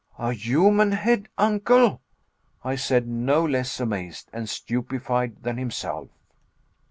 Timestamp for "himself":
5.57-6.09